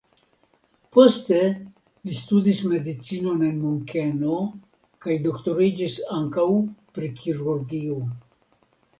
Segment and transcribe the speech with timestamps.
[0.95, 1.35] Poste
[2.07, 4.37] li studis medicinon en Munkeno
[5.07, 6.47] kaj doktoriĝis ankaŭ
[6.97, 7.99] pri kirurgio.